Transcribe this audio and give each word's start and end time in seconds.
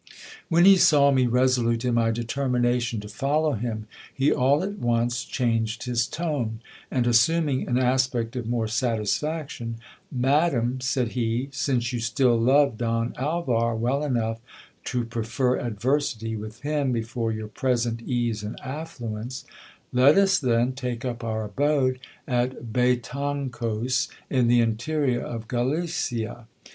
When 0.49 0.65
he 0.65 0.77
saw 0.77 1.11
me 1.11 1.27
resolute 1.27 1.85
in 1.85 1.93
my 1.93 2.09
determination 2.09 2.99
to 3.01 3.07
follow 3.07 3.51
him, 3.53 3.85
he 4.11 4.31
all 4.33 4.63
at 4.63 4.79
once 4.79 5.23
changed 5.23 5.83
his 5.83 6.07
tone; 6.07 6.59
and 6.89 7.05
assuming 7.05 7.67
an 7.67 7.77
aspect 7.77 8.35
of 8.35 8.47
more 8.49 8.67
satisfaction, 8.67 9.75
Madam, 10.11 10.79
said 10.81 11.09
he, 11.09 11.49
since 11.51 11.93
you 11.93 11.99
still 11.99 12.35
love 12.35 12.79
Don 12.79 13.13
Alvar 13.15 13.75
well 13.75 14.03
enough 14.03 14.39
to 14.85 15.05
prefer 15.05 15.59
adversity 15.59 16.35
with 16.35 16.61
him 16.61 16.91
before 16.91 17.31
your 17.31 17.47
present 17.47 18.01
ease 18.01 18.41
and 18.41 18.59
afflu 18.61 19.21
ence, 19.21 19.45
let 19.93 20.17
us 20.17 20.39
then 20.39 20.71
take 20.71 21.05
up 21.05 21.23
our 21.23 21.43
abode 21.43 21.99
at 22.27 22.73
Betancos, 22.73 24.07
in 24.31 24.47
the 24.47 24.61
interior 24.61 25.21
of 25.21 25.47
Galicia. 25.47 26.47